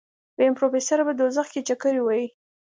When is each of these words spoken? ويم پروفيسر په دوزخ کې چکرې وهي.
ويم 0.37 0.53
پروفيسر 0.59 0.99
په 1.07 1.13
دوزخ 1.19 1.47
کې 1.53 1.61
چکرې 1.69 2.01
وهي. 2.03 2.27